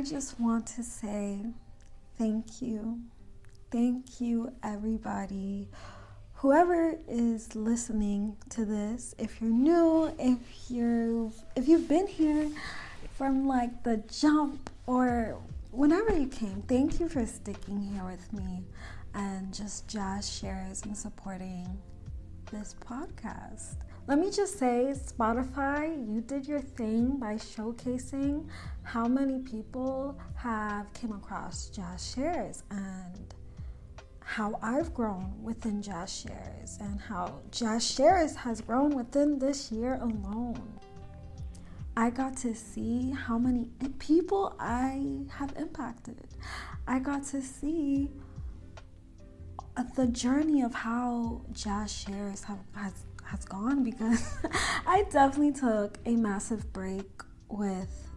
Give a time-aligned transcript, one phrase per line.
[0.00, 1.44] I just want to say
[2.16, 3.00] thank you.
[3.70, 5.68] Thank you, everybody.
[6.36, 10.38] Whoever is listening to this, if you're new, if
[10.70, 12.48] you're if you've been here
[13.12, 15.36] from like the jump or
[15.70, 18.64] whenever you came, thank you for sticking here with me
[19.12, 21.78] and just jazz shares and supporting
[22.50, 23.76] this podcast.
[24.06, 28.48] Let me just say, Spotify, you did your thing by showcasing
[28.82, 33.34] how many people have came across Jazz Shares and
[34.20, 39.94] how I've grown within Jazz Shares and how Jazz Shares has grown within this year
[39.94, 40.80] alone.
[41.96, 43.66] I got to see how many
[43.98, 46.26] people I have impacted.
[46.88, 48.10] I got to see
[49.96, 54.38] the journey of how Jazz Shares have, has has gone because
[54.86, 57.08] I definitely took a massive break
[57.48, 58.08] with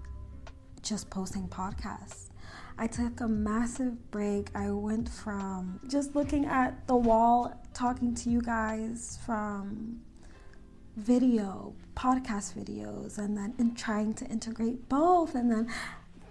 [0.81, 2.30] just posting podcasts.
[2.77, 4.49] I took a massive break.
[4.55, 10.02] I went from just looking at the wall, talking to you guys from
[10.95, 15.72] video, podcast videos, and then in trying to integrate both, and then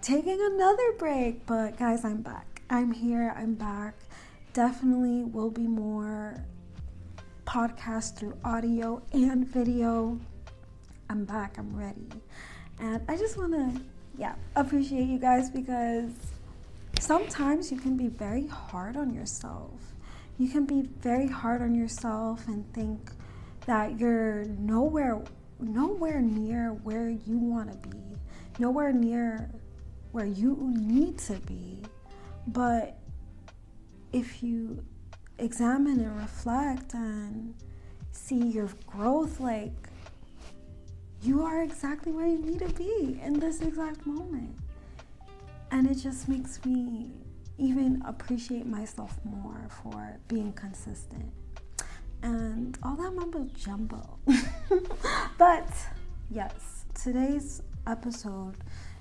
[0.01, 1.45] taking another break.
[1.45, 2.61] But guys, I'm back.
[2.69, 3.33] I'm here.
[3.37, 3.95] I'm back.
[4.51, 6.43] Definitely will be more
[7.45, 10.19] podcast through audio and video.
[11.09, 12.07] I'm back, I'm ready.
[12.79, 13.81] And I just want to,
[14.17, 16.11] yeah, appreciate you guys because
[16.99, 19.79] sometimes you can be very hard on yourself.
[20.37, 23.11] You can be very hard on yourself and think
[23.65, 25.21] that you're nowhere
[25.59, 27.97] nowhere near where you want to be.
[28.59, 29.49] Nowhere near
[30.11, 31.81] where you need to be.
[32.47, 32.97] But
[34.11, 34.83] if you
[35.39, 37.53] examine and reflect and
[38.11, 39.73] see your growth like
[41.21, 44.55] you are exactly where you need to be in this exact moment.
[45.71, 47.11] And it just makes me
[47.57, 51.31] even appreciate myself more for being consistent.
[52.21, 54.19] And all that mumbo jumbo.
[55.37, 55.69] But
[56.29, 58.55] yes today's episode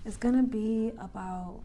[0.05, 1.61] is gonna be about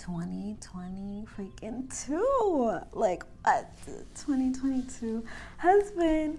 [0.00, 2.80] 2020 freaking two.
[2.92, 4.06] Like, uh, what?
[4.14, 5.22] 2022
[5.58, 6.38] has been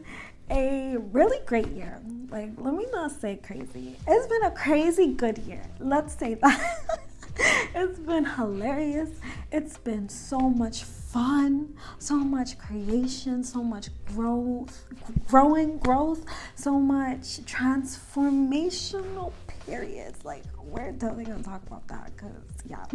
[0.50, 2.02] a really great year.
[2.30, 3.98] Like, let me not say crazy.
[4.08, 5.62] It's been a crazy good year.
[5.80, 7.00] Let's say that.
[7.76, 9.12] it's been hilarious.
[9.52, 14.86] It's been so much fun, so much creation, so much growth,
[15.28, 19.34] growing growth, so much transformational
[19.72, 20.26] periods.
[20.26, 22.86] Like, we're definitely gonna talk about that because, yeah.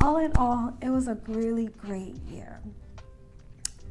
[0.00, 2.60] all in all, it was a really great year.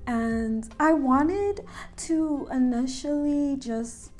[0.08, 1.66] And I wanted
[1.98, 4.12] to initially just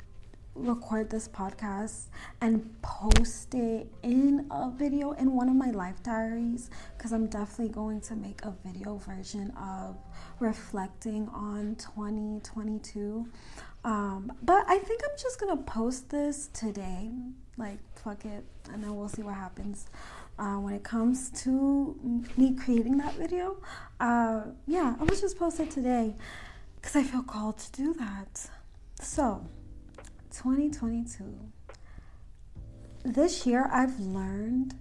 [0.54, 2.06] record this podcast
[2.40, 7.72] and post it in a video in one of my life diaries because I'm definitely
[7.72, 9.96] going to make a video version of
[10.40, 13.28] reflecting on 2022.
[13.86, 17.12] Um, but I think I'm just gonna post this today.
[17.56, 19.86] Like, fuck it, and then we'll see what happens.
[20.38, 23.58] Uh, when it comes to me creating that video,
[24.00, 26.16] uh, yeah, I'm gonna just post it today
[26.74, 28.50] because I feel called to do that.
[29.00, 29.46] So,
[30.32, 31.38] 2022.
[33.04, 34.74] This year, I've learned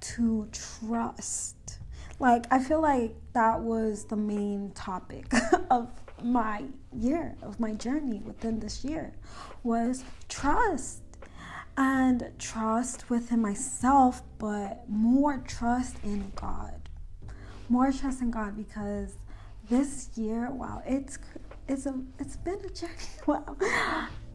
[0.00, 1.78] to trust.
[2.18, 5.32] Like, I feel like that was the main topic
[5.70, 5.88] of
[6.22, 9.12] my year, of my journey within this year,
[9.62, 11.02] was trust.
[11.78, 16.88] And trust within myself, but more trust in God.
[17.68, 19.16] More trust in God because
[19.68, 21.18] this year, wow, it's
[21.68, 22.92] it's a it's been a journey.
[23.26, 23.56] Wow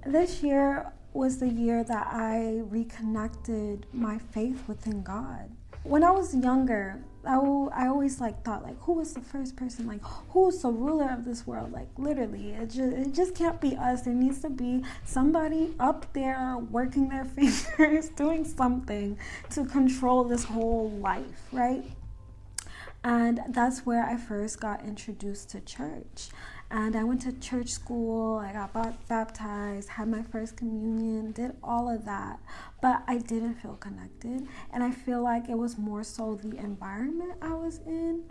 [0.05, 5.51] this year was the year that I reconnected my faith within God.
[5.83, 9.87] When I was younger, I, I always like thought like who was the first person
[9.87, 11.71] like who's the ruler of this world?
[11.71, 14.01] Like literally it just, it just can't be us.
[14.01, 17.25] There needs to be somebody up there working their
[17.77, 19.17] fingers doing something
[19.51, 21.83] to control this whole life right?
[23.03, 26.29] And that's where I first got introduced to church
[26.71, 28.73] and I went to church school, I got
[29.09, 32.39] baptized, had my first communion, did all of that.
[32.81, 34.47] But I didn't feel connected.
[34.71, 38.23] And I feel like it was more so the environment I was in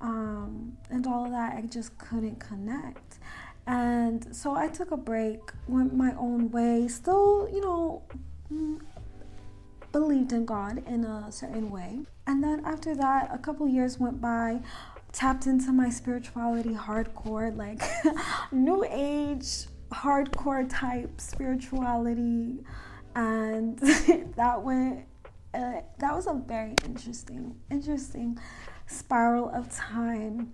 [0.00, 1.54] um, and all of that.
[1.56, 3.18] I just couldn't connect.
[3.68, 8.02] And so I took a break, went my own way, still, you know,
[9.92, 12.00] believed in God in a certain way.
[12.26, 14.60] And then after that, a couple years went by
[15.14, 17.80] tapped into my spirituality hardcore, like
[18.52, 22.58] new age, hardcore type spirituality.
[23.14, 23.78] And
[24.36, 25.06] that went
[25.54, 28.38] uh, that was a very interesting, interesting
[28.86, 30.52] spiral of time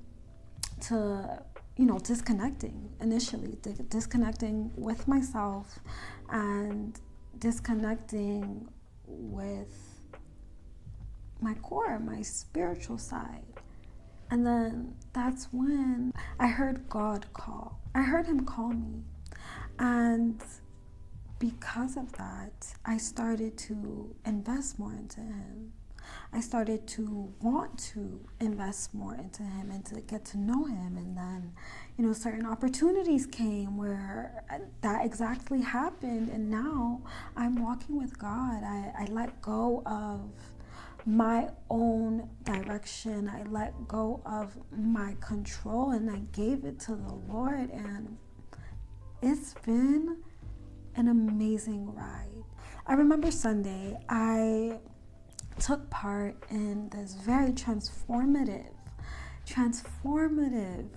[0.83, 1.43] to
[1.77, 3.57] you know disconnecting initially
[3.89, 5.79] disconnecting with myself
[6.31, 7.01] and
[7.39, 8.69] disconnecting
[9.07, 10.03] with
[11.41, 13.50] my core my spiritual side
[14.31, 19.03] and then that's when i heard god call i heard him call me
[19.79, 20.41] and
[21.39, 25.73] because of that i started to invest more into him
[26.33, 30.97] I started to want to invest more into him and to get to know him.
[30.97, 31.53] And then,
[31.97, 34.45] you know, certain opportunities came where
[34.83, 36.29] that exactly happened.
[36.29, 37.03] And now
[37.37, 38.63] I'm walking with God.
[38.63, 40.31] I, I let go of
[41.07, 43.29] my own direction.
[43.29, 47.71] I let go of my control and I gave it to the Lord.
[47.71, 48.17] And
[49.23, 50.19] it's been
[50.97, 52.45] an amazing ride.
[52.87, 54.79] I remember Sunday, I
[55.59, 58.73] took part in this very transformative,
[59.47, 60.89] transformative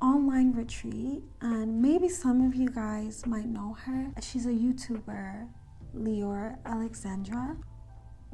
[0.00, 1.22] online retreat.
[1.40, 4.10] And maybe some of you guys might know her.
[4.20, 5.48] She's a YouTuber,
[5.96, 7.56] Lior Alexandra.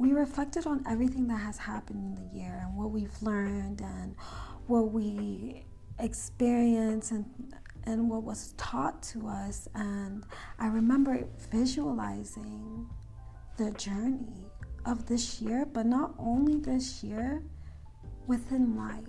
[0.01, 4.17] We reflected on everything that has happened in the year and what we've learned and
[4.67, 5.67] what we
[5.99, 7.27] experienced and
[7.85, 10.25] and what was taught to us and
[10.59, 12.89] I remember visualizing
[13.59, 14.47] the journey
[14.87, 17.43] of this year, but not only this year,
[18.27, 19.05] within life.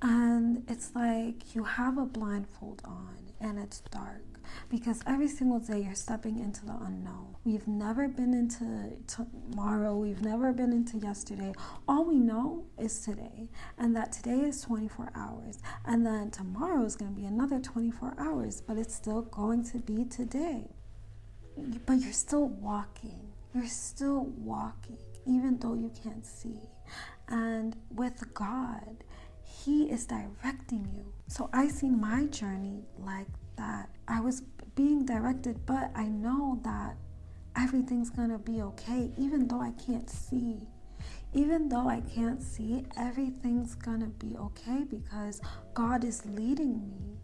[0.00, 4.22] And it's like you have a blindfold on and it's dark
[4.68, 7.36] because every single day you're stepping into the unknown.
[7.44, 11.52] We've never been into tomorrow, we've never been into yesterday.
[11.88, 13.48] All we know is today,
[13.78, 18.14] and that today is 24 hours, and then tomorrow is going to be another 24
[18.18, 20.68] hours, but it's still going to be today.
[21.86, 26.60] But you're still walking you're still walking, even though you can't see.
[27.28, 29.04] And with God,
[29.64, 31.12] He is directing you.
[31.28, 33.26] So I see my journey like
[33.56, 33.90] that.
[34.08, 34.42] I was
[34.74, 36.96] being directed, but I know that
[37.56, 40.66] everything's gonna be okay, even though I can't see.
[41.32, 45.40] Even though I can't see, everything's gonna be okay because
[45.74, 47.18] God is leading me.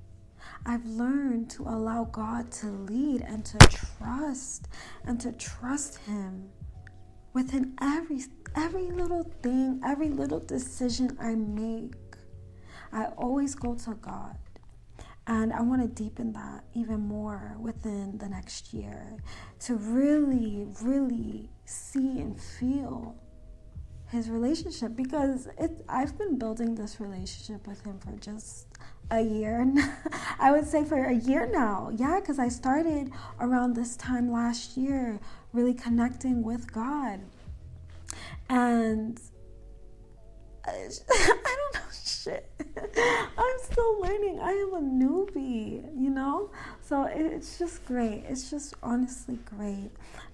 [0.64, 4.68] I've learned to allow God to lead and to trust
[5.04, 6.50] and to trust Him
[7.32, 8.24] within every
[8.54, 11.94] every little thing, every little decision I make.
[12.92, 14.36] I always go to God.
[15.28, 19.16] And I want to deepen that even more within the next year
[19.60, 23.16] to really, really see and feel
[24.08, 28.68] his relationship because it I've been building this relationship with him for just
[29.10, 29.66] a year.
[30.38, 31.90] I would say for a year now.
[31.94, 33.10] Yeah, because I started
[33.40, 35.18] around this time last year
[35.52, 37.20] really connecting with God.
[38.48, 39.20] And
[41.10, 41.86] I don't know
[42.26, 42.50] shit.
[43.38, 44.40] I'm still learning.
[44.40, 46.50] I am a newbie, you know?
[46.80, 48.24] So it's just great.
[48.28, 49.90] It's just honestly great.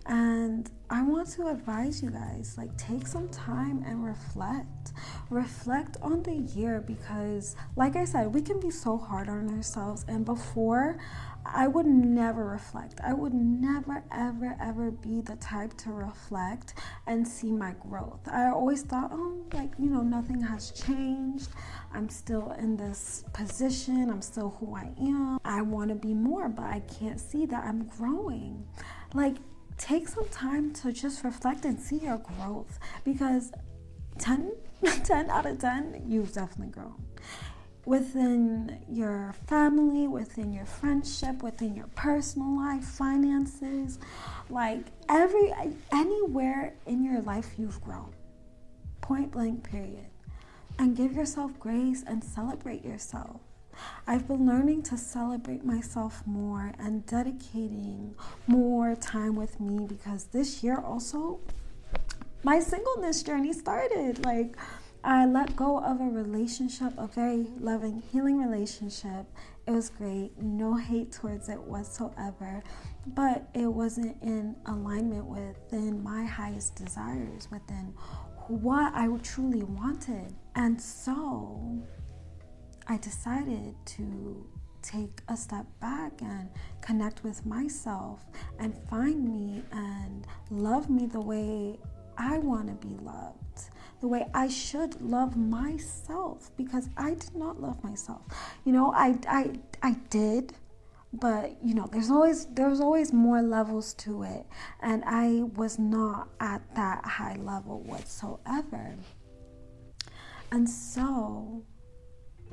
[0.06, 4.92] And I want to advise you guys like take some time and reflect.
[5.30, 10.04] Reflect on the year because like I said, we can be so hard on ourselves
[10.08, 10.98] and before
[11.44, 13.00] I would never reflect.
[13.02, 16.74] I would never, ever, ever be the type to reflect
[17.06, 18.20] and see my growth.
[18.26, 21.48] I always thought, oh, like, you know, nothing has changed.
[21.92, 24.08] I'm still in this position.
[24.10, 25.38] I'm still who I am.
[25.44, 28.64] I want to be more, but I can't see that I'm growing.
[29.12, 29.36] Like,
[29.78, 33.52] take some time to just reflect and see your growth because
[34.18, 34.52] 10,
[35.04, 36.94] 10 out of 10, you've definitely grown
[37.84, 43.98] within your family, within your friendship, within your personal life, finances,
[44.50, 45.52] like every
[45.92, 48.12] anywhere in your life you've grown.
[49.00, 50.06] Point blank period.
[50.78, 53.40] And give yourself grace and celebrate yourself.
[54.06, 58.14] I've been learning to celebrate myself more and dedicating
[58.46, 61.40] more time with me because this year also
[62.42, 64.24] my singleness journey started.
[64.24, 64.56] Like
[65.04, 69.26] I let go of a relationship, a very loving, healing relationship.
[69.66, 72.62] It was great, no hate towards it whatsoever,
[73.08, 77.94] but it wasn't in alignment within my highest desires, within
[78.46, 80.34] what I truly wanted.
[80.54, 81.82] And so
[82.86, 84.46] I decided to
[84.82, 86.48] take a step back and
[86.80, 88.24] connect with myself
[88.60, 91.78] and find me and love me the way
[92.16, 93.70] I want to be loved
[94.02, 98.22] the way I should love myself because I did not love myself.
[98.64, 100.54] You know, I I I did
[101.12, 104.46] but you know there's always there's always more levels to it
[104.80, 108.96] and i was not at that high level whatsoever
[110.52, 111.62] and so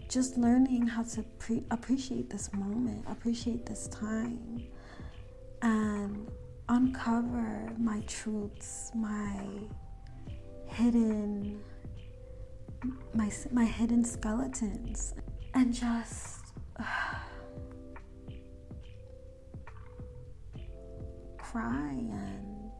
[0.10, 4.62] just learning how to pre- appreciate this moment appreciate this time
[5.62, 6.30] and
[6.68, 9.40] uncover my truths my
[10.70, 11.60] hidden
[13.14, 15.14] my my hidden skeletons
[15.54, 16.84] and just uh,
[21.38, 22.72] cry and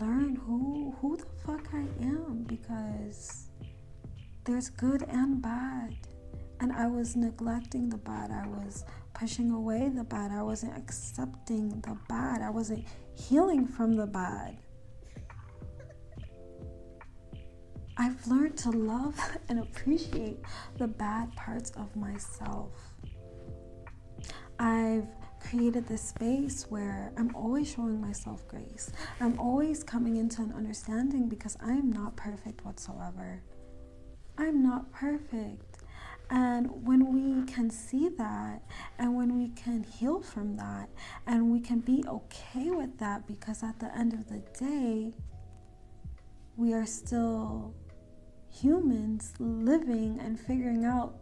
[0.00, 3.50] learn who who the fuck I am because
[4.44, 5.94] there's good and bad.
[6.60, 8.30] And I was neglecting the bad.
[8.30, 10.30] I was pushing away the bad.
[10.30, 12.42] I wasn't accepting the bad.
[12.42, 14.58] I wasn't healing from the bad.
[17.96, 20.38] I've learned to love and appreciate
[20.78, 22.70] the bad parts of myself.
[24.58, 25.08] I've
[25.40, 28.90] created this space where I'm always showing myself grace.
[29.20, 33.42] I'm always coming into an understanding because I am not perfect whatsoever.
[34.38, 35.78] I'm not perfect.
[36.30, 38.62] And when we can see that,
[38.98, 40.88] and when we can heal from that,
[41.26, 45.12] and we can be okay with that, because at the end of the day,
[46.56, 47.74] we are still
[48.54, 51.16] humans living and figuring out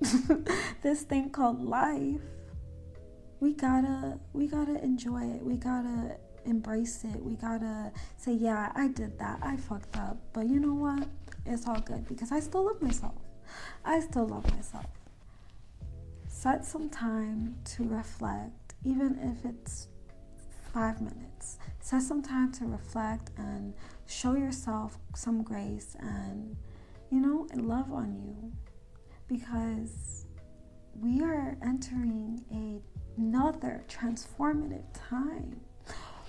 [0.82, 2.20] this thing called life
[3.44, 5.42] we gotta we gotta enjoy it.
[5.42, 6.16] We gotta
[6.46, 7.22] embrace it.
[7.22, 9.38] We gotta say yeah i did that.
[9.42, 10.16] I fucked up.
[10.32, 11.06] But you know what?
[11.44, 13.20] It's all good because i still love myself.
[13.84, 14.86] I still love myself.
[16.26, 19.88] Set some time to reflect even if it's
[20.74, 23.72] five minutes set some time to reflect and
[24.06, 26.56] show yourself some grace and
[27.10, 28.52] you know love on you
[29.28, 30.26] because
[31.00, 32.80] we are entering a
[33.16, 35.60] another transformative time.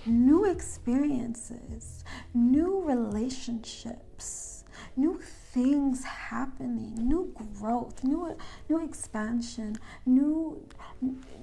[0.04, 4.64] New experiences, new relationships,
[4.96, 5.18] new
[5.52, 8.36] things happening, new growth, new
[8.68, 10.64] new expansion, new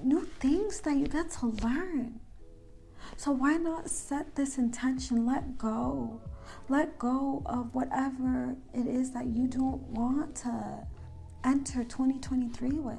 [0.02, 2.20] new things that you get to learn.
[3.16, 6.20] So why not set this intention, let go.
[6.68, 10.86] Let go of whatever it is that you don't want to
[11.44, 12.98] enter 2023 with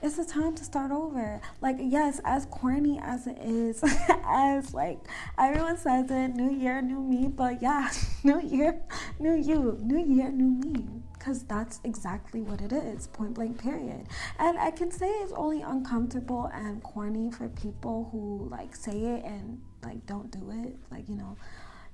[0.00, 1.40] it's a time to start over.
[1.60, 3.82] Like, yes, as corny as it is,
[4.24, 4.98] as like
[5.36, 7.90] everyone says it, new year, new me, but yeah,
[8.24, 8.80] new year,
[9.18, 10.86] new you, new year, new me.
[11.28, 14.06] Because that's exactly what it is, point blank, period.
[14.38, 19.26] And I can say it's only uncomfortable and corny for people who like say it
[19.26, 20.78] and like don't do it.
[20.90, 21.36] Like, you know,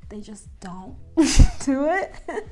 [0.09, 0.95] they just don't
[1.65, 2.15] do it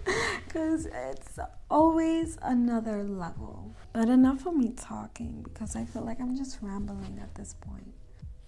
[0.44, 1.38] because it's
[1.70, 3.76] always another level.
[3.92, 7.94] But enough of me talking because I feel like I'm just rambling at this point.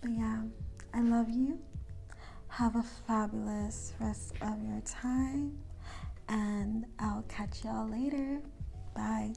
[0.01, 0.43] But yeah,
[0.93, 1.61] I love you.
[2.49, 5.57] Have a fabulous rest of your time,
[6.29, 8.41] and I'll catch y'all later.
[8.95, 9.35] Bye.